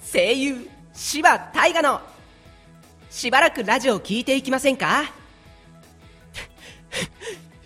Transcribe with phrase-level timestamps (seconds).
[0.00, 2.00] 声優柴大河の。
[3.10, 5.04] しばらくラジオを聞いていきませんか？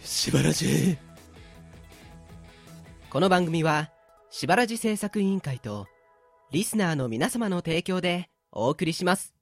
[0.02, 0.98] しばらじ。
[3.10, 3.90] この番組は
[4.30, 5.86] しばらじ制作委員会と
[6.50, 9.32] リスナーの皆様の提供でお送りします。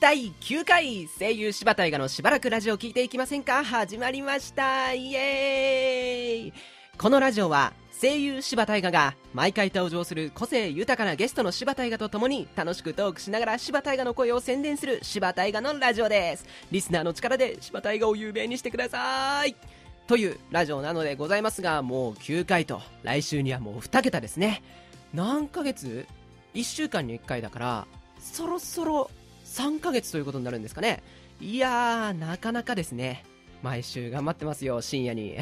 [0.00, 3.64] 第9回声優柴大河のしばらくラジオを聞いていきませんか？
[3.64, 4.92] 始まりました。
[4.92, 6.52] イエーイ。
[6.98, 16.46] このラジオは声優柴大河が毎回登場する個性豊かなゲストの柴大河と共に楽しくトークしながら柴大河の声を宣伝する柴大河のラジオです。
[16.70, 19.56] リスナーの力で柴大河を有名にしてください。
[20.06, 24.62] というラジオなのでございますがもう9回と来週にはもう2桁ですね。
[25.12, 26.06] 何ヶ月
[26.54, 27.86] ?1 週間に1回だから
[28.20, 29.10] そろそろ
[29.44, 31.02] 3ヶ月ということになるんですかね。
[31.40, 33.24] いやーなかなかですね。
[33.60, 35.36] 毎週頑張ってますよ深夜に。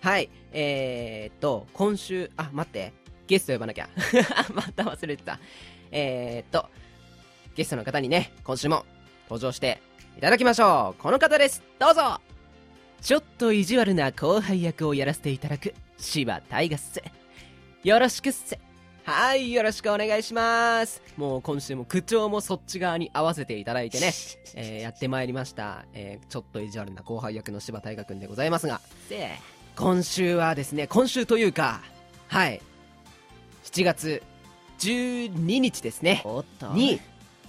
[0.00, 0.30] はい。
[0.52, 2.92] えー、っと今週あ待って。
[3.26, 3.88] ゲスト呼ばなきゃ。
[4.54, 5.38] また忘れてた。
[5.90, 6.68] えー、っと
[7.54, 8.86] ゲストの方にね今週も
[9.24, 9.80] 登場して
[10.16, 11.02] いただきましょう。
[11.02, 11.62] この方です。
[11.78, 12.20] どうぞ。
[13.00, 17.02] ちょっと意地悪な後輩役をやらせていただく柴大河っす。
[17.84, 18.58] よろしくっす。
[19.04, 21.02] はいよろしくお願いします。
[21.16, 24.12] もう今週も口調もそっち側に合わせていただいてね、
[24.54, 28.80] えー、やってまいりました、えー、ちょっと意地悪な後輩役の柴大河くんでございますが
[29.78, 31.82] 今週はですね今週というか
[32.26, 32.60] はい。
[33.62, 34.22] 7月
[34.80, 36.66] 12日ですねおっと。
[36.72, 37.00] に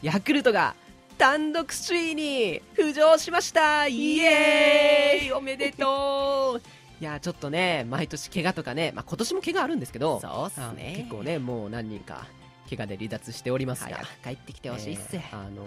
[0.04, 0.76] ヤクルトが
[1.18, 3.88] 単独首位に浮上しました。
[3.88, 5.32] イエーイ。
[5.34, 6.62] おめでとう。
[7.02, 12.28] いやちょっとね毎年怪我とかね、まあ、今年も怪我あるんですけどそうっすあね結構ねもう何人か
[12.70, 14.02] 怪我で離脱しておりますが。
[14.24, 15.66] 帰ってきてほしいっす、えーあの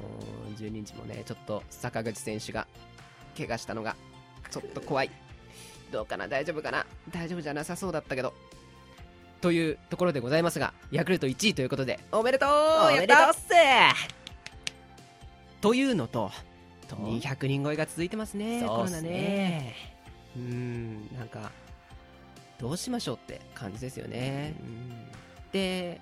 [0.56, 2.68] ー、12日もねちょっと坂口選手が
[3.36, 3.96] 怪我したのが
[4.48, 5.10] ちょっと怖い
[5.92, 6.26] どうかな？
[6.26, 6.86] 大丈夫かな？
[7.10, 8.34] 大丈夫じゃなさそうだったけど。
[9.40, 12.48] というところでございますがヤクルト1位ということでおめでとう！
[12.88, 13.16] おめでとう！
[13.16, 13.32] やっ
[15.60, 16.30] というのと
[16.88, 16.96] と。
[16.96, 19.08] 200人超えが続いてますねコロナね。
[19.10, 19.74] ね
[20.36, 21.50] うーんなんか
[22.58, 24.54] どうしましょうって感じですよね。
[25.52, 26.00] で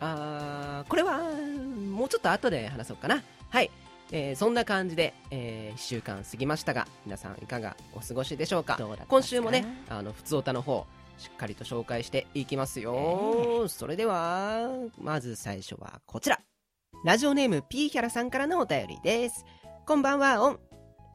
[0.00, 3.22] あーこれはもうちょっと後で話そうかな。
[3.48, 3.70] はい、
[4.12, 8.78] えーそんな感じで、え1週間過ぎましたが皆さんいかがお過ごしでしょうか？
[9.08, 10.86] 今週もねあの普通歌の方
[11.18, 14.68] しっかりと紹介していきますよ、それでは
[15.00, 16.40] まず最初はこちら。
[17.04, 19.44] ラジオネームピーヒャラさんからのお便りです。
[19.86, 20.60] こんばんはオン。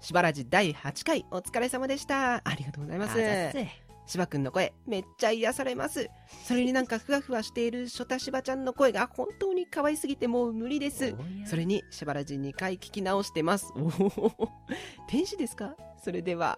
[0.02, 2.36] しばらじ第8回お疲れ様でした。
[2.44, 6.10] ありがとうございますあざっすしばくんの声めっちゃ癒されます。
[6.46, 11.16] それになんかふわふわしているショタしばちゃんの声が本当に可愛すぎてもう無理です。
[11.46, 13.72] それにしばらじ2回聞き直してます。
[13.76, 13.86] お
[14.44, 14.50] お
[15.08, 15.76] 天使ですか？
[16.04, 16.58] それでは。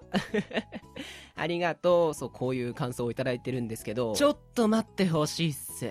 [1.36, 2.14] ありがとう。
[2.14, 4.14] そうこういう感想をいただいてるんですけど。
[4.16, 5.90] ちょっと待ってほしいっす。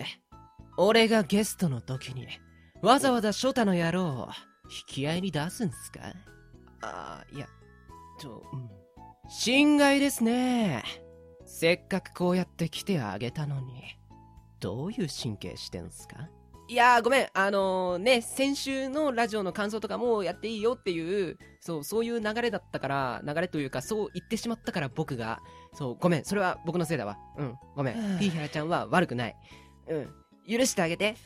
[0.77, 2.27] 俺がゲストの時に
[2.81, 4.29] わざわざショタの野郎を
[4.65, 6.01] 引き合いに出すんすか？
[6.83, 7.47] ああいや
[8.19, 8.71] ちょうん。
[9.29, 10.83] 心外ですね
[11.53, 13.83] せっかくこうやって来てあげたのに。
[14.61, 16.29] どういう神経してんすか？
[16.69, 17.29] いやーごめん。
[17.35, 25.41] あのーね先週のラジオの感想とかもやっていいよっていうそうそういう流れだったから流れというかそう言ってしまったから僕が。
[25.75, 26.25] そうごめん。
[26.25, 27.19] それは僕のせいだわ。
[27.37, 27.55] うん。
[27.75, 27.99] ごめん。
[27.99, 28.19] はあ。
[28.21, 29.37] ピーヒャラちゃんは悪くない。
[29.89, 30.09] うん。
[30.49, 31.17] 許してあげて。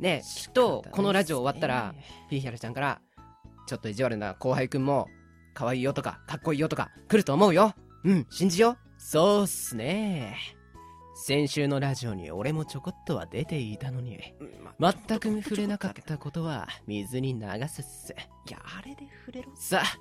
[0.00, 1.94] ねきっとこのラジオ終わったら
[2.30, 3.00] ピーヒャラちゃんから
[3.66, 5.08] ちょっと意地悪な後輩くんも
[5.54, 7.74] 可愛いよとかかっこいいよとか来ると思うよ。
[8.04, 8.26] うん。
[8.30, 10.36] 信じようそうっすね。
[11.14, 14.18] 先週のラジオに俺もちょこっとは出ていたのに
[14.80, 18.12] 全く触れなかったことは水に流すっす。
[18.48, 19.98] いやあれで触れろさあ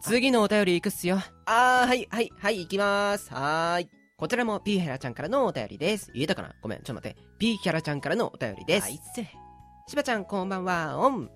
[0.00, 1.18] 次のお便り行くっすよ。
[1.46, 3.34] あーはいはいはい行きます。
[3.34, 3.88] はーい。
[4.16, 6.12] こちらもピーヒャラちゃんからのお便りです。
[6.14, 6.54] 言えたかな？
[6.62, 7.16] ごめんちょっと待って。
[7.40, 8.84] ピーヒャラちゃんからのお便りです。
[8.84, 9.26] あいっせ。
[9.88, 11.00] しばちゃんこんばんは。
[11.00, 11.30] オン。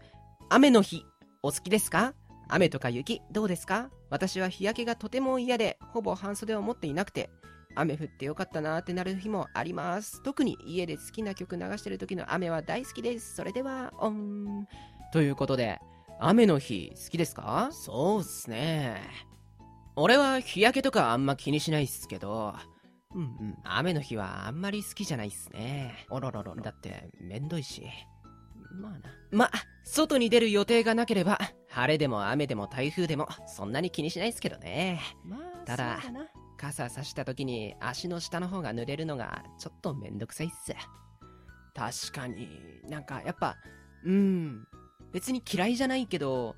[0.49, 1.03] 雨の日
[1.43, 2.15] お好きですか？
[2.53, 3.91] 雨とか雪どうですか？
[4.11, 7.31] 私は日焼けがとても嫌でほぼ半袖を持っていなくて
[7.77, 10.22] 雨降ってよかったなーってなる日もあります。
[10.25, 13.37] 特に家で好きな曲流してる時の雨は大好きです。
[13.37, 14.67] それではオン。
[15.12, 15.79] ということで
[16.19, 17.69] 雨の日好きですか？
[17.70, 19.00] そうっすね。
[19.94, 22.55] 俺は日焼けとかあんま気にしないっすけど
[23.14, 23.56] うんうん。
[23.64, 26.06] 雨の日はあんまり好きじゃないっすね。
[26.11, 27.85] あららららだってめんどいし
[28.72, 28.99] まあな。
[29.31, 29.50] ま
[29.84, 31.38] 外に出る予定がなければ
[31.69, 35.00] 晴れでも雨でも台風でもそんなに気にしないっすけどね。
[35.25, 36.00] まあただ
[36.56, 40.75] 傘さした時に足の下の方が濡れるのがちょっとめんどくさいっす。
[41.75, 42.49] 確かに
[42.88, 43.56] なんかやっぱ
[44.05, 44.67] うん。
[45.12, 46.55] 別に嫌いじゃないけど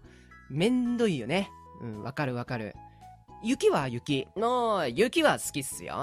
[0.50, 1.50] めんどいよね。
[1.81, 2.75] うんわかるわかる。
[3.43, 4.29] 雪は雪。
[4.37, 5.97] の雪は好きっすよ。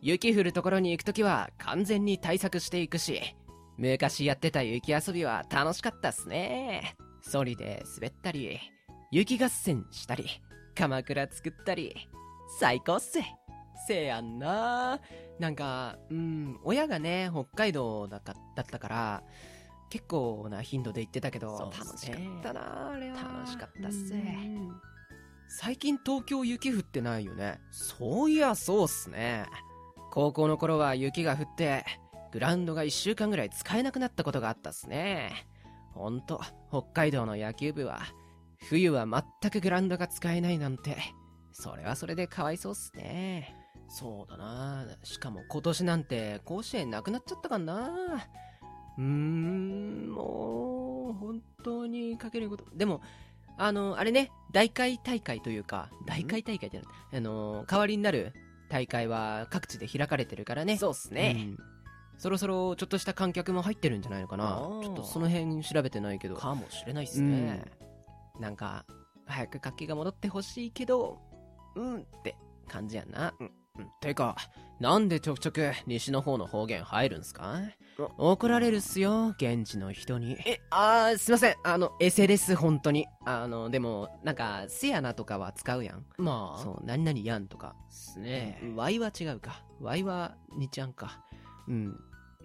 [0.00, 3.34] 雪降るところに行くときは完全に対策していくし
[3.78, 6.96] 昔やってた雪遊びは楽しかったっすね。
[7.22, 8.58] ソリで滑ったり、
[9.10, 10.26] 雪合戦したり、
[10.74, 12.08] 鎌倉作ったり、
[12.58, 13.18] 最高っす。
[13.86, 15.00] せやんな
[15.38, 19.22] なんか、うん、親がね、北海道だかだったから、
[19.90, 23.16] 結構な頻度で行ってたけど、楽しかったなあれは。
[23.16, 24.80] 楽しかったっすうん
[25.48, 27.60] 最近東京雪降ってないよね。
[27.70, 29.46] そういや、そうっすね。
[30.10, 31.84] 高校の頃は雪が降って、
[32.32, 35.46] グラウンドが1週間ぐらい使えなくなったことがあったっすね。
[35.92, 38.00] ほんと、北海道の野球部は、
[38.68, 40.96] 冬は全くグラウンドが使えないなんて、
[41.52, 43.54] それはそれでかわいそうっすね。
[43.88, 48.26] そうだなしかも今年なんて甲子園なくなっちゃったかな
[48.98, 52.64] うーん、もう、本当にかけること。
[52.74, 53.00] でも、
[53.58, 58.32] あの、あれね、大会大会というか、大会大会ってなあの、代わりになる
[58.68, 60.76] 大会は各地で開かれてるからね。
[60.76, 61.36] そうっすね。
[61.58, 61.75] うん
[62.18, 64.44] そろそろちょっとした観客も入ってるんじゃないのかな
[64.82, 66.36] ちょっとその辺調べてないけど。
[66.36, 67.64] かもしれないっすね。
[68.40, 68.84] なんか、
[69.26, 71.18] 早く活気が戻ってほしいけど、
[71.74, 72.36] うんって
[72.68, 73.34] 感じやな。
[73.38, 73.50] うん。
[74.00, 74.36] てか、
[74.80, 77.60] なんでちょくちょく西の方の方言入るんすか？
[78.16, 80.32] 怒られるっすよ、現地の人に。
[80.46, 81.54] え、あー、すいません。
[81.64, 83.06] あの、エセです、本当に。
[83.26, 86.06] あの、でも、なんか、せやなとかは使うやん。
[86.18, 87.74] まあ、そう、何々やんとか。
[87.88, 88.58] っすね。
[88.74, 89.62] ワイは違うか。
[89.80, 91.22] ワイはにちゃんか。
[91.68, 92.00] うん。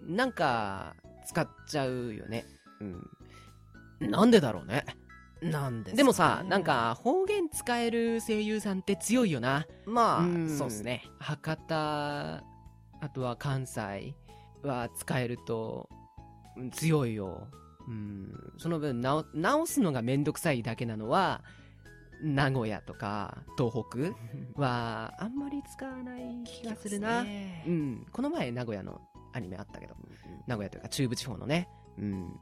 [0.06, 0.94] なんか、
[1.26, 2.44] 使っちゃうよね。
[4.00, 4.10] うん。
[4.10, 4.84] なんでだろうね。
[5.40, 9.66] なんですでもさ、なん、か方言使える声優さんって強いよな。
[9.86, 11.04] まあ、うんそうっすね。
[11.18, 12.42] 博多、あ
[13.12, 14.14] とは関西
[14.62, 15.88] は使えると
[16.56, 17.48] うん強いよ。
[17.88, 18.32] うん。
[18.58, 21.42] その分直、直すのがめんどくさいだけなのは、
[22.22, 24.14] 名古屋とか東北
[24.60, 27.24] はあんまり使わない気がするな。
[27.24, 28.06] ねうん。
[28.12, 29.00] この前名古屋の
[29.32, 29.94] アニメあったけど、
[30.46, 31.68] 名古屋というか中部地方のね。
[31.98, 32.40] うん。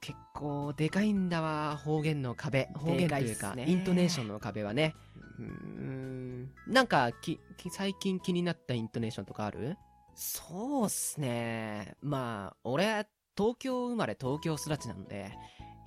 [0.00, 2.70] 結構でかいんだわ、方言の壁。
[2.74, 4.94] 方言というか、イントネーションの壁はね。
[5.38, 6.50] うん。
[6.66, 9.76] なんかき、き最近気になったイントネーションとかある？
[10.14, 11.94] そうっすね。
[12.02, 13.06] まあ、俺、
[13.36, 15.32] 東京生まれ東京育ちなんで、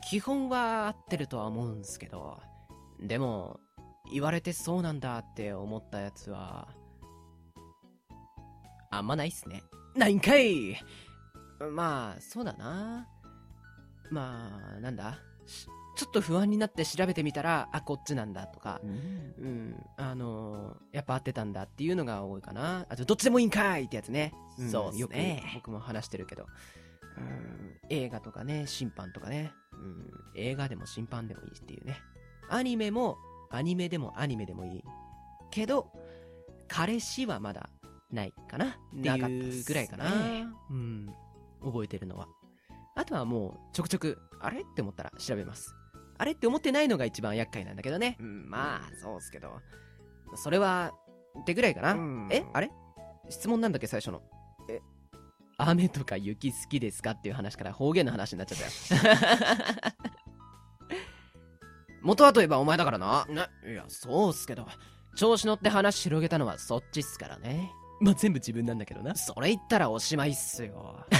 [0.09, 2.39] 基本は合ってるとは思うんですけど、
[2.99, 3.59] でも、
[4.11, 6.67] 言われてそうなんだって思ったやつは、
[8.91, 9.63] あんまないっすね。
[9.95, 10.75] ないんかい
[11.71, 13.07] まあ、そうだな。
[14.11, 15.19] まあ、なんだ？
[15.45, 22.87] しちょっと不安になって調べてみたら、あ、こっちなんだとか、うんうん、あのーやっぱ合ってたんだっていうのが多いかな。
[22.89, 24.33] あと、どっちでもいいんかいってやつね。
[24.59, 25.13] んそうっすねよく
[25.55, 26.47] 僕も話してるけど。
[27.17, 29.53] うん、映画とかね、審判とかね。
[29.73, 32.01] うん、映画でも審判でもいいっていうね。
[32.49, 33.17] アニメも、
[33.51, 34.83] アニメでもアニメでもいい。
[35.51, 35.91] けど、
[36.67, 37.69] 彼氏はまだ
[38.13, 38.69] ないかなっ
[39.01, 40.09] ていうすぐらいかな。
[40.09, 41.13] ねうん、
[41.63, 42.27] 覚えてるのは。
[42.95, 44.61] あとはもう、ちょくちょく、あれ？
[44.61, 45.73] って思ったら調べます。
[46.17, 46.33] あれ？
[46.33, 48.17] って思ってないのが一番厄介なんだけどね。
[48.19, 49.59] うん、まあ、そうっすけど。
[50.35, 50.91] それは、
[51.41, 51.93] ってぐらいかな。
[51.93, 52.45] うんえ？
[52.53, 52.71] あれ？
[53.29, 54.21] 質問なんだっけ、最初の。
[54.69, 54.79] え、
[55.57, 57.11] 雨とか雪好きですか？
[57.11, 58.65] っていう話から方言の話になっちゃった
[59.07, 59.13] よ。
[62.03, 63.25] 元はといえばお前だからな。
[63.29, 64.67] な、いや、そうっすけど、
[65.15, 67.71] 調子乗って話広げたのはそっちっすからね。
[68.03, 69.15] まあ、全部自分なんだけどな。
[69.15, 71.05] それ言ったらおしまいっすよ。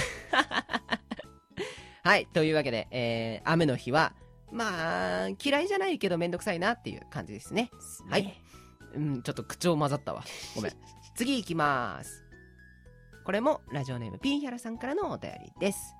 [2.04, 4.12] はい、というわけで、えー、雨の日は、
[4.52, 7.70] まあ、嫌いじゃないけどめんどくさいなっていう感じですね。
[8.10, 8.38] はい。
[8.94, 10.22] うん、ちょっと口調混ざったわ。
[10.54, 10.72] ごめん。
[11.16, 12.22] 次行きます。
[13.24, 15.94] これもラジオネームピーヒャラさんからのお便りです。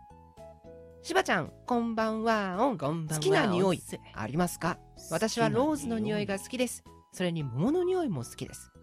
[1.02, 2.58] しばちゃん、こんばんは。
[2.60, 2.76] オン。
[2.76, 4.78] こんばんは好きな匂いありますか？
[5.10, 6.84] 私はローズの匂いが好きです。
[7.12, 8.73] それに桃の匂いも好きです。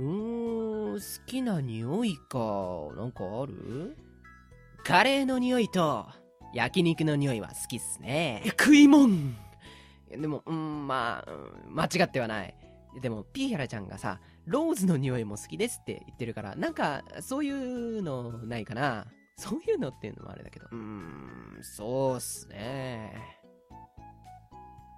[0.00, 2.38] うーん、好きな匂いか。
[2.96, 3.96] なんかある？
[4.82, 6.06] カレーの匂いと
[6.54, 8.42] 焼肉の匂いは好きっすね。
[8.58, 9.36] 食いもん
[10.10, 12.56] でも、うん、まあ、うん間違ってはない。
[13.00, 20.66] でも、ピーヒャラちゃんがさ、ローズの匂いも好きですって言ってるから、なんか、そういうのないかなそういうのっていうのもあれだけど。
[20.72, 23.12] うーん、そうっすね。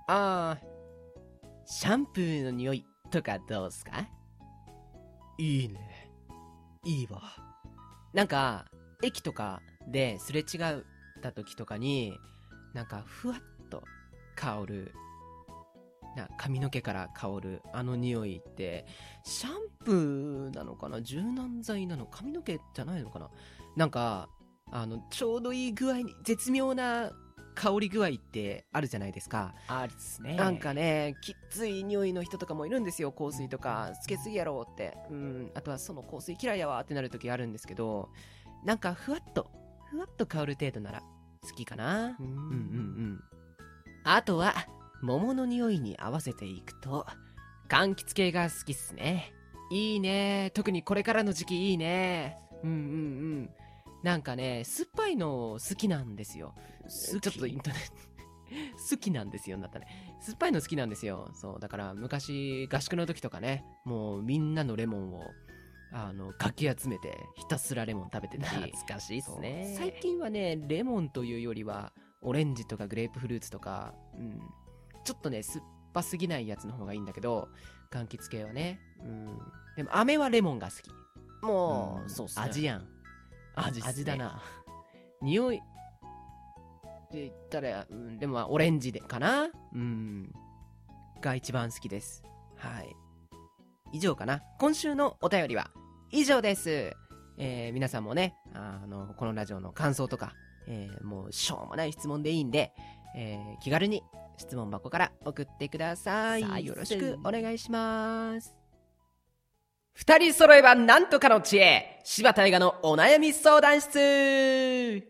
[0.09, 0.67] あー、
[1.67, 4.09] シャンプーの匂いとかどうっすか？
[5.39, 6.11] いいね。
[6.85, 7.23] いいわ。
[8.13, 8.67] なんか、
[9.03, 10.47] 駅とかですれ違っ
[11.23, 12.19] た時とかに、
[12.75, 13.83] なんか、ふわっと
[14.37, 14.93] 香る、
[16.17, 18.87] な髪の毛から香るあの匂いって、
[19.25, 19.53] シャン
[19.85, 21.01] プーなのかな？
[21.01, 22.07] 柔軟剤なの？
[22.07, 23.31] 髪の毛じゃないのかな？
[23.77, 24.29] なんか、
[24.71, 27.11] あの、ちょうどいい具合に、絶妙な
[27.55, 29.55] 香り具合ってあるじゃないですか。
[29.69, 30.37] ありっすね。
[30.37, 33.93] なんかね、きっつい匂いの人とかもいるんですよ、香水とか。
[34.03, 34.97] つけすぎやろって。
[35.11, 35.51] うん。
[35.55, 38.09] あとはその香水嫌いやわってなる時あるんですけど、
[38.65, 39.51] なんかふわっと、
[39.91, 41.03] ふふわっと香る程度なら
[41.43, 42.17] 好きかな。
[42.19, 43.21] うんうんうんうん。
[44.05, 44.55] あとは、
[45.03, 47.07] 桃の匂いに合わせていくと、
[47.69, 49.33] 柑橘系が好きっすね。
[49.71, 50.51] いいね。
[50.55, 52.39] 特にこれからの時期いいね。
[52.63, 52.79] うんうんう
[53.43, 53.51] ん。
[54.03, 56.55] なんかね、酸っぱいの好きなんですよ。
[57.21, 57.77] ちょっとイントネ
[58.91, 59.87] 好きなんですよ、なったね。
[60.21, 61.31] 酸っぱいの好きなんですよ。
[61.35, 65.23] そう、だから昔、合宿の時とかね、もうみんなのレモンを、
[65.93, 68.73] あの、かき集めて、ひたすらレモン食べてたり。
[68.73, 69.75] 懐かしいっすね。
[69.79, 74.41] 最近はね、レモンというよりは、オレンジとかグレープフルーツとか、うん、
[75.05, 77.49] ちょっとね、酸っぱすぎないやつの方がいいんだけど、
[77.91, 79.39] 柑橘系はね、うん。
[79.77, 80.91] でも、飴はレモンが好き。
[81.45, 82.89] もう、うんそうっすね味やん。
[83.57, 84.41] 味ね味だな。
[85.21, 85.61] 匂い、
[87.13, 90.33] って言ったら、うん、でもまあ、オレンジでかなうん。
[91.21, 92.23] が一番好きです。
[92.57, 92.97] はい。
[93.93, 94.41] 以上かな。
[94.59, 95.71] 今週のお便りは
[96.11, 96.95] 以上です。
[97.39, 100.33] えー皆さんもね、あの、このラジオの感想とか、
[100.67, 102.73] えーもうしょうもない質問でいいんで、
[103.15, 104.03] えー気軽に
[104.39, 106.65] 質問箱から送ってください。
[106.65, 108.55] よろしくお願いします。
[109.93, 115.07] 二人揃えばなんとかの知恵柴田映画のお悩み相談室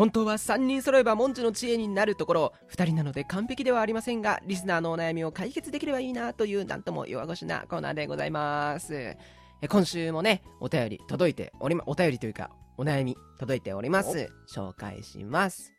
[0.00, 8.94] 本当は3人揃えば文字の知恵になるところ2人なので完璧ではありませんがリスナーのお悩みを解決できればいいなというなんとも弱腰なコーナーでございます。
[8.94, 9.18] え
[9.68, 14.30] 今週もねお便り届いておりまお便りというかお悩み届いております。
[14.50, 15.70] 紹介します。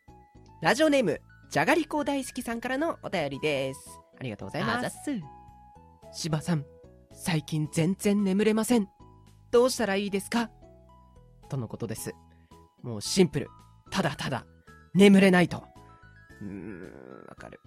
[0.60, 3.80] ラジオネームじゃがりこ大好きさんからのお便りです。
[4.20, 4.96] ありがとうございます。
[6.12, 6.64] 柴さん
[7.12, 8.86] 最近全然眠れません。
[9.50, 10.48] どうしたらいいですか？
[11.48, 12.14] とのことです。
[12.82, 13.48] もうシンプル
[13.92, 14.46] ただただ
[14.94, 15.64] 眠れないと。
[16.40, 17.60] うーんわかる。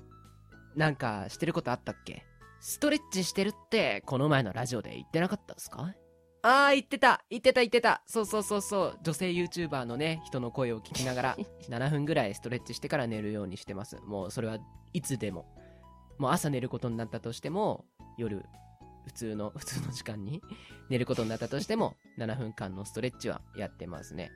[0.76, 2.26] なんかしてることあったっけ？
[2.60, 5.94] ストレッチしてるってこの前のラジオで言ってなかったですか？
[6.42, 7.24] ああ言ってた。
[7.30, 8.04] 言ってた言ってた。
[8.06, 9.00] そうそうそうそう。
[9.04, 11.38] 女性 YouTuber のね人の声を聞きながら
[11.70, 13.98] 7分ぐらいストレッチしてから寝るようにしてます。
[14.06, 14.58] もうそれは
[14.94, 15.46] いつでも。
[16.18, 17.86] もう朝寝ることになったとしても
[18.18, 18.46] 夜
[19.06, 20.42] 普通の普通の時間に
[20.90, 24.32] 寝ることになったとしても7分間のストレッチはやってますね。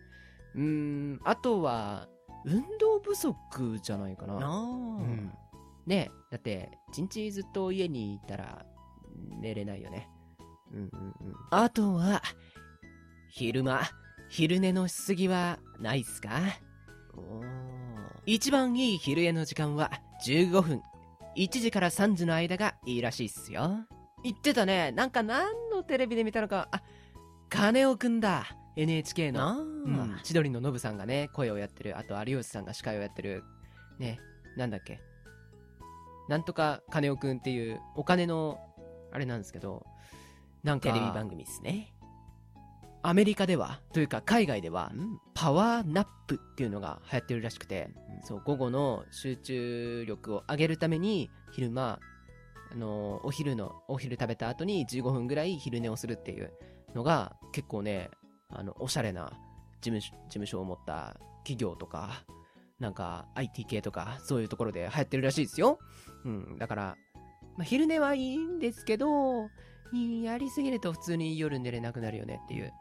[0.56, 2.08] うーんあとは
[2.46, 3.36] 運動不足
[3.82, 4.40] じゃないかな。
[4.42, 5.32] あうん。
[5.86, 8.66] ねだって一日ずっと家にいたら
[9.42, 10.10] 寝れないよね。
[10.72, 10.88] うんうん
[11.28, 11.36] うん。
[11.52, 12.22] あとは
[13.30, 13.82] 昼間
[14.30, 16.30] 昼寝のしすぎはないっすか？
[18.26, 19.92] 一番いい昼寝の時間は
[20.26, 20.82] 15分。
[21.36, 23.70] 1時から3時の間がいいらしいっすよ。
[24.24, 24.92] 言ってたね。
[24.92, 26.68] なんか何のテレビで見たのか。
[26.72, 26.82] あ
[27.50, 29.48] 金尾くんだ NHK の。
[29.48, 29.96] あうん。
[29.96, 31.98] ー、千鳥のノブさんがね声をやってる。
[31.98, 33.44] あと有吉さんが司会をやってる。
[33.98, 34.20] ね。
[34.58, 35.00] なんだっけ。
[36.28, 38.60] なんとか金尾くんっていうお金の
[39.12, 39.84] あれなんですけど
[40.64, 41.94] なんかテレビ番組っすね。
[43.02, 45.20] アメリカではというか海外ではうん。
[45.34, 47.90] パワーナップっていうのが流行ってるらしくて、
[48.24, 52.00] そう午後の集中力を上げるために昼間
[52.72, 56.52] あのお昼のお昼食べた後に15分ぐらい昼寝をするっていう
[56.94, 58.10] のが結構ね
[58.50, 59.32] あのおしゃれな
[59.82, 62.24] 事務所事務所を持った企業とか
[62.80, 65.80] なんか IT 系とかそういうところで流行ってるらしいですよ、
[66.26, 66.98] うん、だから、
[67.58, 69.50] まあ、昼寝はいいんですけど
[70.24, 72.72] やりすぎると普通に夜寝れなくなるよねっていう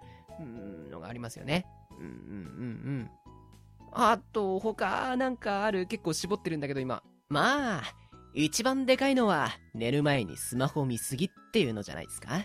[0.91, 1.67] のがありますよね。
[1.99, 2.13] うんうんうんう
[3.05, 3.11] ん。
[3.93, 5.87] あと他なんかある？
[5.87, 7.03] 結構絞ってるんだけど今。
[7.31, 7.83] まあ
[8.35, 12.45] 一番でかいのは寝る前にスマホ見すぎっていうのじゃないですか。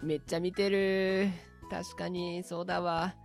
[0.00, 1.28] めっちゃ見てる。
[1.68, 3.16] 確かにそうだわ。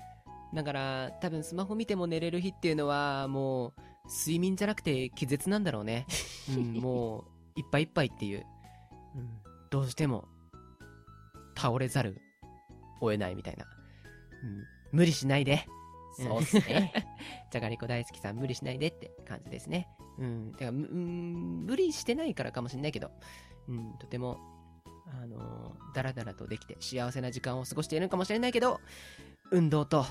[0.54, 3.74] だから多分スマホ見ても寝れる日っていうのはもう
[4.10, 6.06] 睡眠じゃなくて気絶なんだろうね、
[6.56, 7.26] うん、も
[7.56, 8.46] ういっぱいいっぱいっていう、
[9.16, 9.30] うん、
[9.70, 10.28] どうしても
[11.58, 12.22] 倒れざる
[13.02, 13.66] を得ないみたいな、
[14.44, 15.66] うん、無理しないで
[16.18, 16.92] そうっすね。
[17.52, 19.88] じゃがりこ大好きさん無理しないでって感じですね。
[20.18, 20.52] うん。
[20.54, 23.12] だかうん、無理してないからかもしれないけど、
[23.68, 24.40] うん、とても、
[25.06, 28.82] あのーだらだらとできて幸せな時間を過ごしているのかもしれないけど、
[29.52, 30.06] 運動と、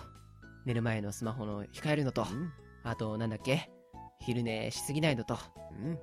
[0.67, 2.53] 寝る前のスマホの控えるのと、うん。
[2.83, 3.71] あと、なんだっけ？
[4.21, 5.39] 昼寝しすぎないのと、
[5.71, 5.99] うん。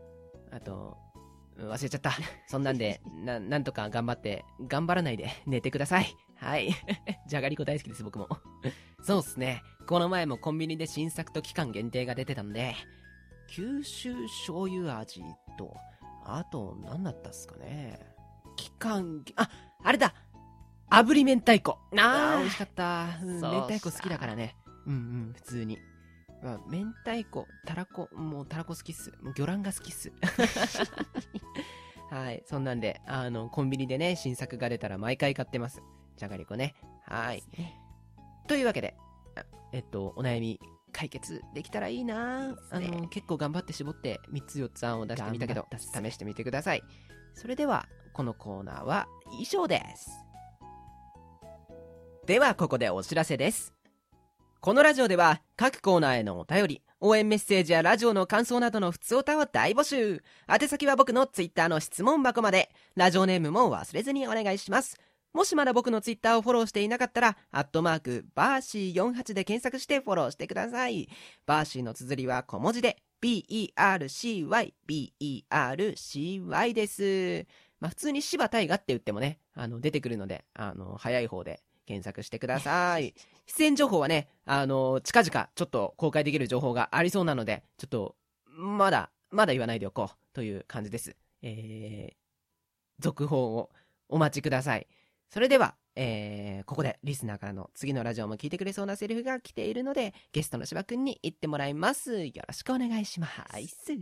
[0.52, 0.98] あと、
[1.58, 2.12] うん忘れちゃった。
[2.48, 6.08] そんなんで、な、なんとか頑張って、頑張らないで寝てください。
[6.38, 6.70] はい。
[7.28, 8.28] じゃがりこ大好きです、僕も。
[9.04, 9.62] そうっすね。
[9.88, 12.74] この前もコンビニで新作と期間限定が出てたんで、
[13.48, 15.22] 九州醤油味
[15.58, 15.76] と、
[16.26, 18.00] あと、何だったっすかね。
[18.56, 19.50] 期間、あ、
[19.84, 20.14] あれだ
[20.94, 23.08] 炙り明太子あー、美味しかった。
[23.24, 24.56] うん、明太子好きだからね。
[24.86, 25.80] うんうん、普通に。
[26.44, 29.12] まあ、明太子、たらこ、もうたらこ好きっす。
[29.22, 30.12] もう魚卵が好きっす。
[32.12, 35.82] はい、そんなんで、あの、コンビニでね、新作が出たら毎回買ってます。
[36.16, 36.76] じゃがりこね。
[37.08, 37.44] はい。
[38.48, 38.96] というわけで、
[39.36, 40.60] あえっと、お悩み
[40.92, 46.84] 解決できたらいいな、ねあの、結構頑張って絞って3つ4つ案を出してみたけど試してみてください。
[47.34, 49.08] それでは、このコーナーは
[49.40, 50.12] 以上です。
[52.26, 53.74] では、ここでお知らせです。
[54.62, 60.24] このラジオでは、各コーナーへのお便り、応援メッセージやラジオの感想などの普通歌を大募集。
[60.48, 64.98] 宛先は僕のツイッターの質問箱まで、ラジオネームも忘れずにお願いします。
[65.34, 71.10] もしまだ僕のツイッターをフォローしていなかったら、アットマーク、バーシー48で検索してフォローしてください。
[71.46, 77.48] バーシーの綴りは小文字で、B-E-R-C-Y、B-E-R-C-Y です。
[77.82, 83.14] まあ普通に柴大河って言ってもね、あの、出てくるので、あの、早い方で検索してください。
[83.46, 91.16] 出演情報はね、あの、近々ちょっと公開できる情報がありそうなので、ちょっと、まだ、まだ言わないでおこうという感じです。
[91.42, 92.16] えー、
[93.00, 93.70] 続報を
[94.10, 94.88] お待ちください。
[95.30, 102.26] それでは、えー、ここでリスナーからの次のラジオも聞いてくれそうなセリフが来ているので、ゲストの芝くんに言ってもらいます。
[102.26, 103.28] よろしくお願いしま。
[103.28, 103.94] す。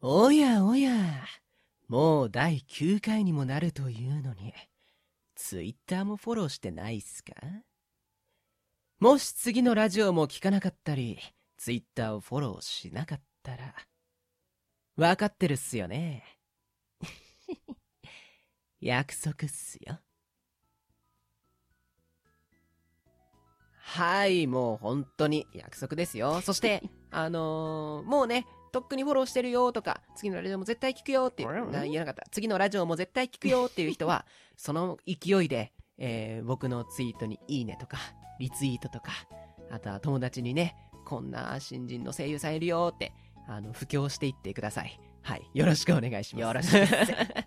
[0.00, 0.92] おやおや、
[1.88, 4.52] もう第9回にもなるというのに、
[5.44, 7.34] ツイッターもフォローしてないっすか？
[9.00, 11.18] もし次のラジオも聞かなかったり、
[11.56, 13.74] ツイッターをフォローしなかったら、
[14.94, 16.22] わかってるっすよね。
[18.80, 19.98] 約束っすよ。
[23.78, 26.40] はい、もう本当に約束ですよ。
[26.40, 32.24] そして、あのーもうね、とっくにフォローしてるよとか、次のラジオも絶対聞くよっていう、な言えなかった。
[32.30, 34.24] 次のラジオも絶対聞くよっていう人は、
[34.56, 37.98] その勢いで、えー僕のツイートにいいねとか、
[38.40, 39.12] リツイートとか、
[39.70, 40.74] あとは友達にね、
[41.04, 43.12] こんな新人の声優さんいるよって、
[43.46, 44.98] あの、布教していってください。
[45.22, 45.42] はい。
[45.54, 46.42] よろしくお願いします。
[46.42, 46.76] よろしく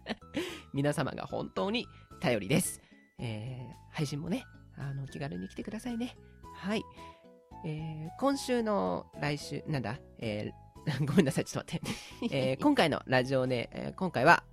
[0.74, 1.88] 皆様が本当に
[2.22, 2.82] 頼りです。
[3.18, 4.44] えー配信もね、
[4.78, 6.16] あの、気軽に来てくださいね。
[6.54, 6.84] はい。
[7.66, 10.65] えー今週の来週、なんだ、えー
[11.06, 12.32] ごめんなさい、ちょっと待って。
[12.36, 14.44] えー今回のラジオネ、えー今回は、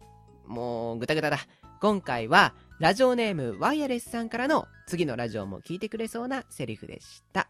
[0.47, 1.39] もう、ぐたぐただ。
[1.81, 7.49] 今回は、ラジオネームワイヤレスさんからの次のラジオも聞いてくれそうなセリフでした。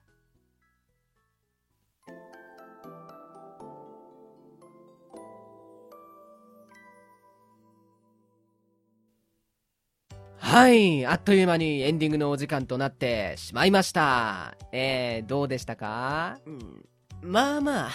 [10.39, 14.57] はい、あっという間にエンディングのお時間となってしまいました。
[14.71, 16.39] えー、どうでしたか？
[16.45, 16.85] うん、
[17.23, 17.91] まあまあ、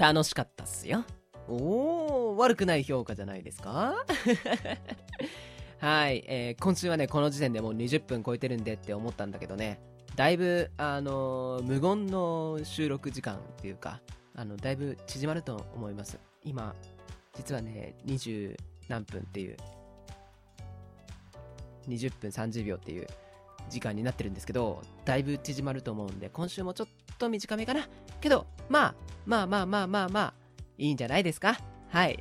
[0.00, 1.04] 楽しかったっすよ。
[1.46, 3.94] おー、悪くない評価じゃないですか？
[5.78, 9.78] はい、えー今週はね、この時点でもう20分超えてるんでって思ったんだけどね、
[10.16, 14.00] だいぶ、あのー無言の収録時間っていうか、
[14.34, 16.18] あの、だいぶ縮まると思います。
[16.44, 16.74] 今、
[17.34, 18.56] 実はね、20
[18.88, 19.56] 何分っていう、
[21.88, 23.06] 20分30秒っていう
[23.68, 27.86] 時間になってるんですけど、だいぶ縮まると思うんで、今週もちょっと短めかな。
[28.20, 28.94] けど、まあ、
[29.26, 30.34] まあまあまあまあまあ、
[30.78, 31.58] いいんじゃないですか？
[31.88, 32.18] はい。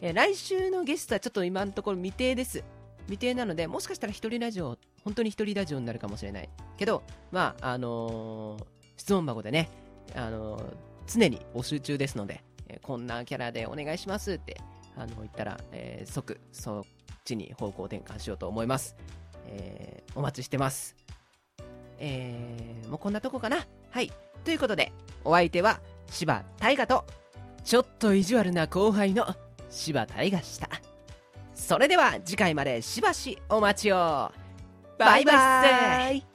[0.00, 2.64] 来週のゲストはちょっと今のところ未定です。
[3.06, 6.48] 未定なので、もしかしたら一人ラジオ、本当に一人ラジオになるかもしれない。
[6.78, 8.64] けど、まあ、あのー
[8.96, 9.68] 質問箱でね、
[10.14, 10.74] あのー
[11.06, 14.56] 常に募集中ですので、えこんなキャラでお願いしますって、
[14.96, 16.84] あの言ったら、えー即、そっ
[17.24, 18.96] ちに方向転換しようと思います。
[19.46, 20.94] えお待ちしてます。
[21.98, 24.12] えもうこんなとこかなはい。
[24.44, 24.92] ということで、
[25.24, 27.04] お相手は柴大河と、
[27.64, 29.34] ちょっと意地悪な後輩の
[29.68, 30.68] 柴大河でした。
[31.54, 34.32] それでは次回までしばしお待ちを。
[34.98, 36.29] バイバイ